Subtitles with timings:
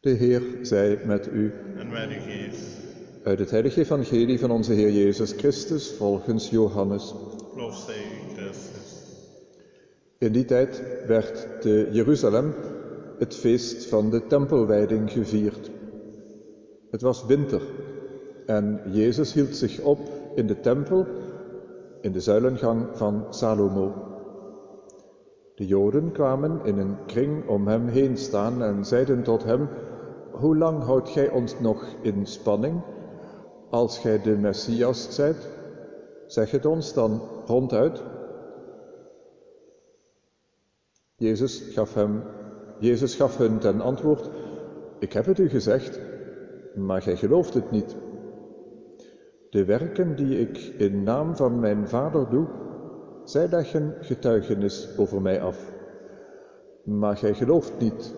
[0.00, 1.52] De Heer zij met u.
[1.76, 2.78] En met uw geest.
[3.24, 7.14] Uit het heilige evangelie van onze Heer Jezus Christus volgens Johannes.
[7.56, 9.02] Loof zij u, Christus.
[10.18, 12.54] In die tijd werd te Jeruzalem
[13.18, 15.70] het feest van de tempelwijding gevierd.
[16.90, 17.62] Het was winter
[18.46, 19.98] en Jezus hield zich op
[20.34, 21.06] in de tempel
[22.00, 23.94] in de zuilengang van Salomo.
[25.54, 29.68] De Joden kwamen in een kring om hem heen staan en zeiden tot hem:
[30.38, 32.80] Hoe lang houdt gij ons nog in spanning?
[33.70, 35.48] Als gij de Messias zijt,
[36.26, 38.02] zeg het ons dan ronduit.
[41.16, 42.22] Jezus gaf, hem,
[42.78, 44.30] Jezus gaf hun ten antwoord:
[44.98, 46.00] Ik heb het u gezegd,
[46.74, 47.96] maar gij gelooft het niet.
[49.50, 52.46] De werken die ik in naam van mijn Vader doe,
[53.24, 55.72] zij leggen getuigenis over mij af.
[56.84, 58.14] Maar gij gelooft niet,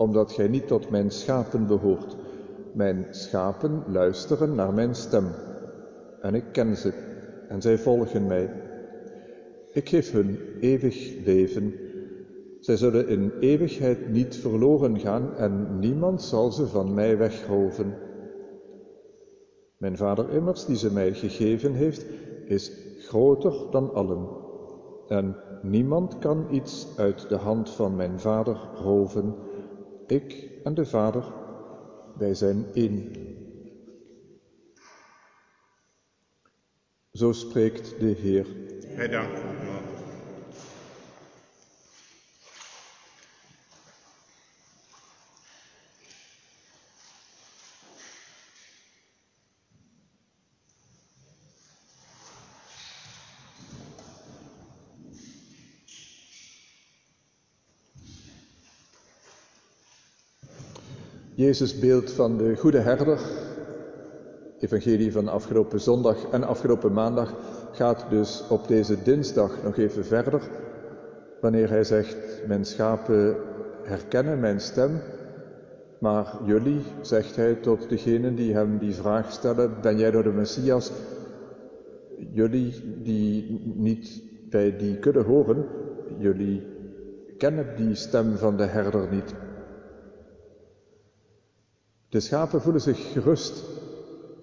[0.00, 2.16] omdat gij niet tot mijn schapen behoort.
[2.72, 5.24] Mijn schapen luisteren naar mijn stem,
[6.20, 6.92] en ik ken ze,
[7.48, 8.50] en zij volgen mij.
[9.72, 11.74] Ik geef hun eeuwig leven.
[12.60, 17.94] Zij zullen in eeuwigheid niet verloren gaan, en niemand zal ze van mij wegroven.
[19.76, 22.06] Mijn Vader immers, die ze mij gegeven heeft,
[22.44, 24.28] is groter dan allen.
[25.08, 29.34] En niemand kan iets uit de hand van mijn Vader roven.
[30.10, 31.24] Ik en de Vader,
[32.18, 33.12] wij zijn één.
[37.12, 38.46] Zo spreekt de Heer.
[39.10, 39.59] Danken
[61.34, 63.18] Jezus beeld van de goede herder,
[64.58, 67.34] evangelie van afgelopen zondag en afgelopen maandag,
[67.72, 70.40] gaat dus op deze dinsdag nog even verder,
[71.40, 72.16] wanneer hij zegt,
[72.46, 73.36] mijn schapen
[73.82, 75.00] herkennen mijn stem,
[75.98, 80.32] maar jullie, zegt hij tot degenen die hem die vraag stellen, ben jij door de
[80.32, 80.92] Messias?
[82.32, 85.66] Jullie die niet bij die kudde horen,
[86.18, 86.66] jullie
[87.38, 89.34] kennen die stem van de herder niet.
[92.10, 93.64] De schapen voelen zich gerust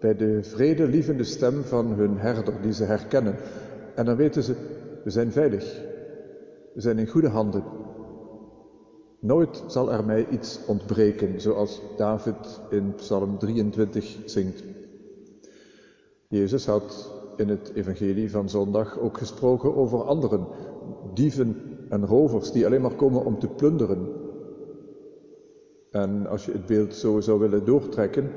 [0.00, 3.36] bij de vredelievende stem van hun herder die ze herkennen.
[3.94, 4.54] En dan weten ze,
[5.04, 5.80] we zijn veilig.
[6.74, 7.64] We zijn in goede handen.
[9.18, 14.62] Nooit zal er mij iets ontbreken, zoals David in Psalm 23 zingt.
[16.28, 20.46] Jezus had in het evangelie van zondag ook gesproken over anderen,
[21.14, 21.56] dieven
[21.88, 24.13] en rovers die alleen maar komen om te plunderen,
[25.94, 28.30] en als je het beeld zo zou willen doortrekken,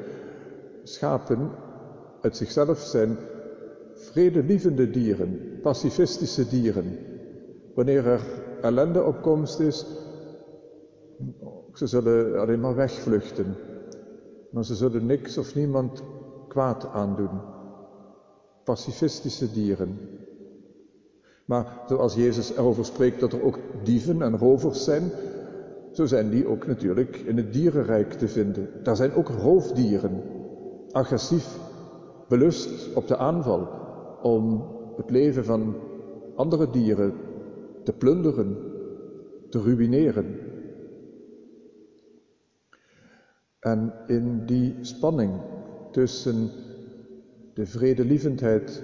[0.84, 1.52] schapen
[2.22, 3.18] uit zichzelf zijn
[3.94, 6.98] vredelievende dieren, pacifistische dieren.
[7.74, 8.22] Wanneer er
[8.62, 9.86] ellende op komst is,
[11.74, 13.56] ze zullen alleen maar wegvluchten.
[14.50, 16.04] Maar ze zullen niks of niemand
[16.48, 17.40] kwaad aandoen.
[18.64, 20.00] Pacifistische dieren.
[21.46, 25.12] Maar zoals Jezus erover spreekt dat er ook dieven en rovers zijn,
[25.98, 28.70] zo zijn die ook natuurlijk in het dierenrijk te vinden.
[28.84, 30.22] Daar zijn ook roofdieren,
[30.92, 31.58] agressief,
[32.28, 33.68] belust op de aanval
[34.22, 34.66] om
[34.98, 35.76] het leven van
[36.36, 37.14] andere dieren
[37.84, 38.58] te plunderen,
[39.50, 40.40] te ruïneren.
[43.60, 45.32] En in die spanning
[45.92, 46.50] tussen
[47.54, 48.84] de vredelievendheid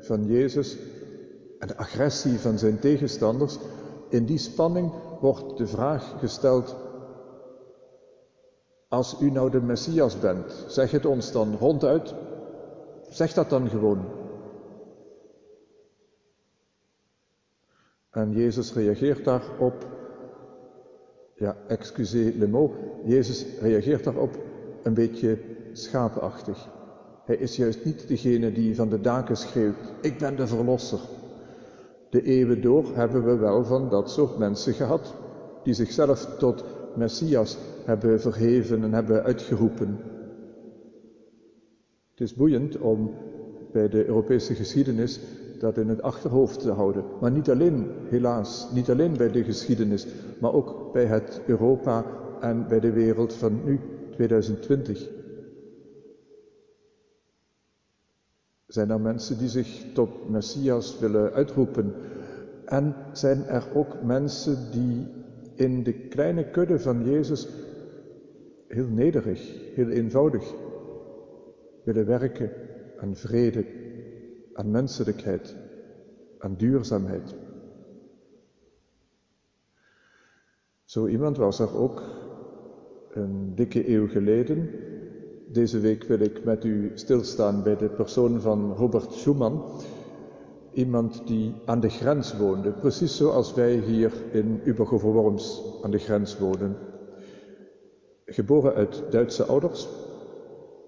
[0.00, 0.78] van Jezus
[1.58, 3.58] en de agressie van zijn tegenstanders,
[4.08, 6.76] in die spanning wordt de vraag gesteld,
[8.88, 12.14] als u nou de Messias bent, zeg het ons dan ronduit,
[13.08, 14.04] zeg dat dan gewoon.
[18.10, 19.86] En Jezus reageert daarop,
[21.34, 22.72] ja, excusez le mot,
[23.04, 24.38] Jezus reageert daarop
[24.82, 25.38] een beetje
[25.72, 26.68] schapenachtig.
[27.24, 31.00] Hij is juist niet degene die van de daken schreeuwt, ik ben de verlosser.
[32.16, 35.14] De eeuwen door hebben we wel van dat soort mensen gehad,
[35.62, 36.64] die zichzelf tot
[36.94, 39.98] Messias hebben verheven en hebben uitgeroepen.
[42.10, 43.10] Het is boeiend om
[43.72, 45.20] bij de Europese geschiedenis
[45.58, 47.04] dat in het achterhoofd te houden.
[47.20, 50.06] Maar niet alleen, helaas, niet alleen bij de geschiedenis,
[50.40, 52.04] maar ook bij het Europa
[52.40, 53.80] en bij de wereld van nu,
[54.10, 55.15] 2020.
[58.76, 61.94] Zijn er mensen die zich tot Messias willen uitroepen?
[62.64, 65.06] En zijn er ook mensen die
[65.54, 67.48] in de kleine kudde van Jezus
[68.68, 70.54] heel nederig, heel eenvoudig
[71.84, 72.50] willen werken
[73.00, 73.64] aan vrede,
[74.52, 75.56] aan menselijkheid,
[76.38, 77.34] aan duurzaamheid.
[80.84, 82.02] Zo iemand was er ook
[83.10, 84.68] een dikke eeuw geleden.
[85.48, 89.62] Deze week wil ik met u stilstaan bij de persoon van Robert Schumann.
[90.72, 96.38] Iemand die aan de grens woonde, precies zoals wij hier in Ubergover-Worms aan de grens
[96.38, 96.76] wonen.
[98.24, 99.88] Geboren uit Duitse ouders,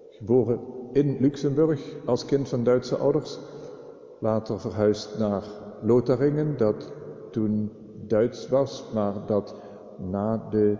[0.09, 0.59] geboren
[0.91, 3.39] in Luxemburg als kind van Duitse ouders,
[4.19, 5.43] later verhuisd naar
[5.81, 6.91] Lotharingen, dat
[7.31, 7.71] toen
[8.07, 9.55] Duits was, maar dat
[9.97, 10.77] na de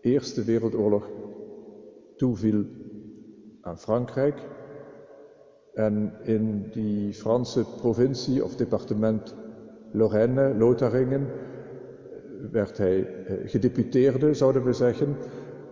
[0.00, 1.08] Eerste Wereldoorlog
[2.16, 2.64] toeviel
[3.60, 4.40] aan Frankrijk.
[5.74, 9.34] En in die Franse provincie of departement
[9.90, 11.26] Lorraine, Lotharingen,
[12.50, 15.16] werd hij eh, gedeputeerde, zouden we zeggen.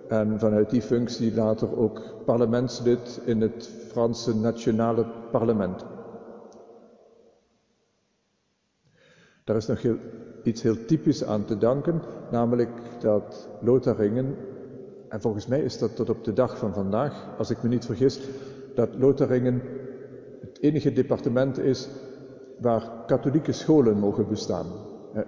[0.08, 5.85] En vanuit die functie later ook parlementslid in het Franse nationale parlement.
[9.44, 9.81] Daar is nog
[10.43, 12.70] iets heel typisch aan te danken, namelijk
[13.00, 14.37] dat Lotharingen,
[15.08, 17.84] en volgens mij is dat tot op de dag van vandaag, als ik me niet
[17.84, 18.20] vergis,
[18.74, 19.62] dat Lotharingen
[20.40, 21.88] het enige departement is
[22.60, 24.66] waar katholieke scholen mogen bestaan.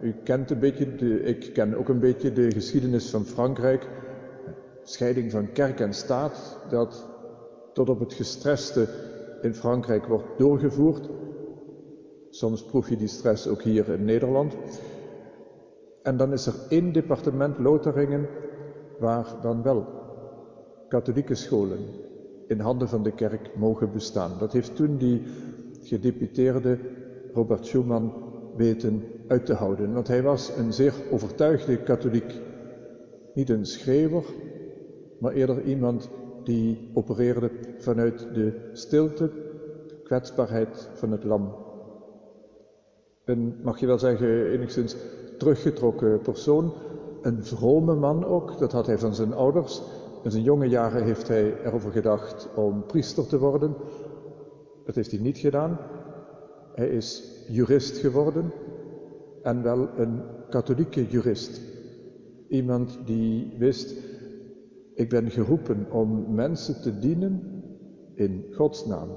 [0.01, 3.89] U kent een beetje, de, ik ken ook een beetje de geschiedenis van Frankrijk,
[4.83, 7.07] scheiding van kerk en staat, dat
[7.73, 8.89] tot op het gestreste
[9.43, 11.09] in Frankrijk wordt doorgevoerd.
[12.31, 14.57] Soms proef je die stress ook hier in Nederland.
[16.03, 18.29] En dan is er één departement Lotharingen
[18.99, 19.87] waar dan wel
[20.89, 21.79] katholieke scholen
[22.47, 24.33] in handen van de kerk mogen bestaan.
[24.39, 25.23] Dat heeft toen die
[25.83, 26.79] gedeputeerde
[27.33, 28.13] Robert Schumann
[28.57, 29.93] weten uit te houden.
[29.93, 32.41] Want hij was een zeer overtuigde katholiek.
[33.35, 34.25] Niet een schreeuwer,
[35.19, 36.09] maar eerder iemand
[36.45, 39.31] die opereerde vanuit de stilte,
[40.05, 41.55] kwetsbaarheid van het lam.
[43.25, 44.97] Een, mag je wel zeggen, enigszins
[45.39, 46.73] teruggetrokken persoon.
[47.27, 49.83] Een vrome man ook, dat had hij van zijn ouders.
[50.23, 53.75] In zijn jonge jaren heeft hij erover gedacht om priester te worden.
[54.85, 55.79] Dat heeft hij niet gedaan.
[56.75, 58.53] Hij is jurist geworden
[59.43, 61.61] en wel een katholieke jurist.
[62.49, 63.95] Iemand die wist,
[64.95, 67.63] ik ben geroepen om mensen te dienen
[68.15, 69.09] in Gods naam,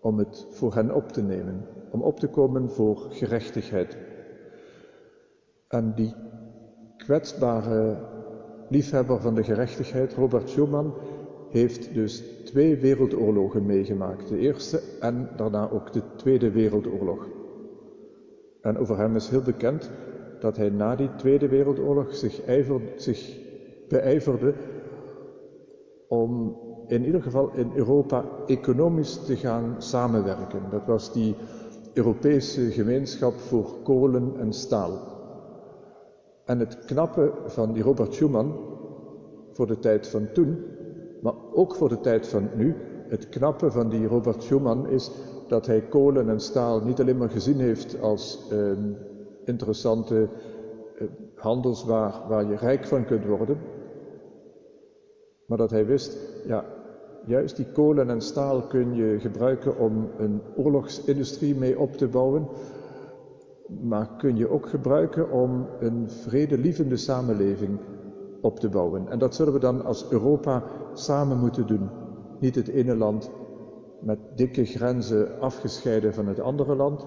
[0.00, 3.96] om het voor hen op te nemen, om op te komen voor gerechtigheid.
[5.68, 6.14] En die
[7.04, 7.96] kwetsbare
[8.68, 10.92] liefhebber van de gerechtigheid, Robert Schumann,
[11.50, 14.28] heeft dus twee wereldoorlogen meegemaakt.
[14.28, 17.28] De Eerste en daarna ook de Tweede Wereldoorlog.
[18.60, 19.90] En over hem is heel bekend
[20.40, 22.40] dat hij na die Tweede Wereldoorlog zich,
[22.96, 23.38] zich
[23.88, 24.54] beijverde
[26.08, 26.56] om
[26.86, 30.62] in ieder geval in Europa economisch te gaan samenwerken.
[30.70, 31.34] Dat was die
[31.94, 35.19] Europese gemeenschap voor kolen en staal.
[36.50, 38.58] En het knappe van die Robert Schuman
[39.52, 40.64] voor de tijd van toen,
[41.22, 42.74] maar ook voor de tijd van nu,
[43.08, 45.10] het knappe van die Robert Schuman is
[45.48, 48.72] dat hij kolen en staal niet alleen maar gezien heeft als eh,
[49.44, 50.28] interessante
[50.98, 53.58] eh, handelswaar waar je rijk van kunt worden,
[55.46, 56.64] maar dat hij wist, ja,
[57.26, 62.48] juist die kolen en staal kun je gebruiken om een oorlogsindustrie mee op te bouwen,
[63.78, 67.78] maar kun je ook gebruiken om een vredelievende samenleving
[68.40, 69.08] op te bouwen.
[69.08, 70.62] En dat zullen we dan als Europa
[70.94, 71.88] samen moeten doen.
[72.38, 73.30] Niet het ene land
[74.00, 77.06] met dikke grenzen afgescheiden van het andere land,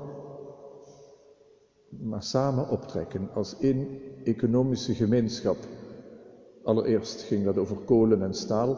[1.89, 3.87] maar samen optrekken als één
[4.23, 5.57] economische gemeenschap.
[6.63, 8.77] Allereerst ging dat over kolen en staal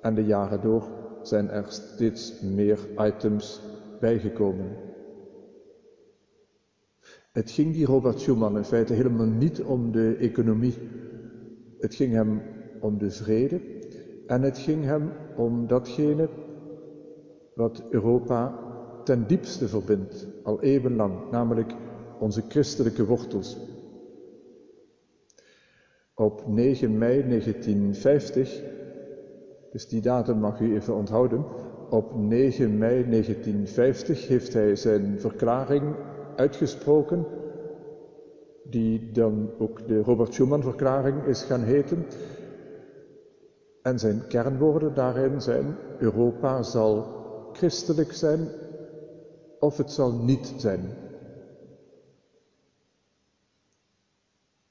[0.00, 0.84] en de jaren door
[1.22, 3.60] zijn er steeds meer items
[4.00, 4.85] bijgekomen.
[7.36, 10.74] Het ging die Robert Schuman in feite helemaal niet om de economie.
[11.78, 12.42] Het ging hem
[12.80, 13.60] om de vrede
[14.26, 16.28] en het ging hem om datgene
[17.54, 18.58] wat Europa
[19.04, 21.74] ten diepste verbindt, al eeuwenlang, namelijk
[22.18, 23.56] onze christelijke wortels.
[26.14, 28.62] Op 9 mei 1950,
[29.72, 31.44] dus die datum mag u even onthouden,
[31.90, 37.26] op 9 mei 1950 heeft hij zijn verklaring uitgesproken,
[38.62, 42.06] die dan ook de Robert Schuman-verklaring is gaan heten.
[43.82, 47.06] En zijn kernwoorden daarin zijn: Europa zal
[47.52, 48.48] christelijk zijn
[49.60, 50.80] of het zal niet zijn.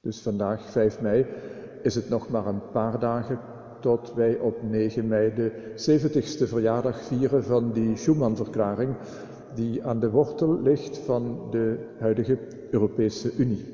[0.01, 1.25] Dus vandaag, 5 mei,
[1.81, 3.39] is het nog maar een paar dagen
[3.79, 8.95] tot wij op 9 mei de 70ste verjaardag vieren van die Schuman-verklaring,
[9.55, 12.37] die aan de wortel ligt van de huidige
[12.71, 13.65] Europese Unie.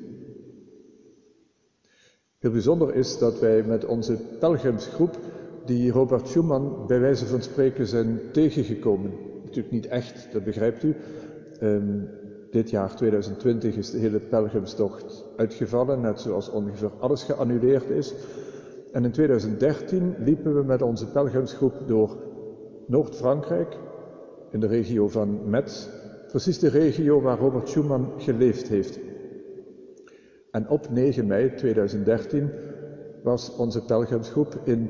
[2.38, 5.18] Heel bijzonder is dat wij met onze pelgrimsgroep,
[5.66, 9.12] die Robert Schuman bij wijze van spreken zijn tegengekomen.
[9.44, 10.96] Natuurlijk niet echt, dat begrijpt u.
[11.62, 12.10] Um,
[12.52, 18.14] dit jaar 2020 is de hele pelgrimstocht uitgevallen, net zoals ongeveer alles geannuleerd is.
[18.92, 22.18] En in 2013 liepen we met onze pelgrimsgroep door
[22.88, 23.78] Noord-Frankrijk,
[24.52, 25.88] in de regio van Metz,
[26.28, 29.00] precies de regio waar Robert Schuman geleefd heeft.
[30.52, 32.50] En op 9 mei 2013
[33.24, 34.90] was onze pelgrimsgroep in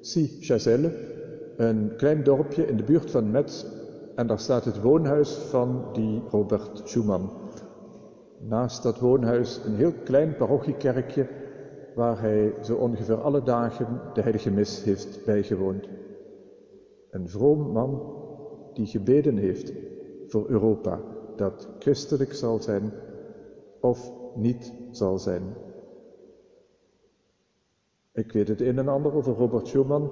[0.00, 0.92] Si-Chazelle,
[1.56, 3.64] een klein dorpje in de buurt van Metz,
[4.14, 7.30] en daar staat het woonhuis van die Robert Schuman.
[8.38, 11.26] Naast dat woonhuis een heel klein parochiekerkje
[11.94, 15.88] waar hij zo ongeveer alle dagen de heilige mis heeft bijgewoond.
[17.10, 18.21] Een vroom man
[18.74, 19.72] die gebeden heeft
[20.26, 21.00] voor Europa,
[21.36, 22.92] dat christelijk zal zijn
[23.80, 25.42] of niet zal zijn.
[28.12, 30.10] Ik weet het een en ander over Robert Schuman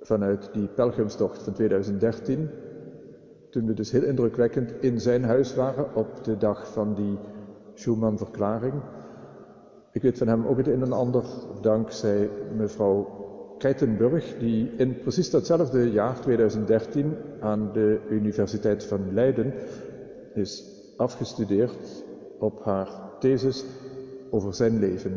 [0.00, 2.48] vanuit die pelgrimstocht van 2013,
[3.50, 7.18] toen we dus heel indrukwekkend in zijn huis waren op de dag van die
[7.74, 8.74] Schuman-verklaring.
[9.92, 11.24] Ik weet van hem ook het een en ander
[11.60, 13.25] dankzij mevrouw
[13.58, 19.52] Keitenburg, die in precies datzelfde jaar, 2013, aan de Universiteit van Leiden
[20.34, 20.64] is
[20.96, 22.04] afgestudeerd
[22.38, 22.88] op haar
[23.20, 23.64] thesis
[24.30, 25.12] over zijn leven.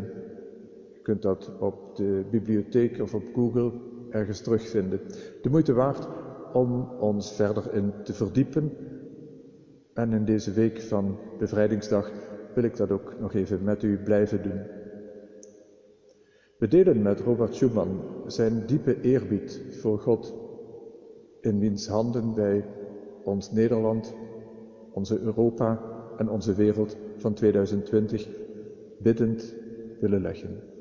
[0.94, 3.72] Je kunt dat op de bibliotheek of op Google
[4.10, 5.00] ergens terugvinden.
[5.42, 6.08] De moeite waard
[6.54, 8.72] om ons verder in te verdiepen.
[9.94, 12.12] En in deze week van bevrijdingsdag
[12.56, 14.79] wil ik dat ook nog even met u blijven doen.
[16.60, 17.88] We delen met Robert Schuman
[18.28, 20.34] zijn diepe eerbied voor God,
[21.42, 22.66] in wiens handen wij
[23.24, 24.14] ons Nederland,
[24.94, 25.82] onze Europa
[26.18, 28.28] en onze wereld van 2020
[28.98, 29.56] biddend
[30.00, 30.79] willen leggen.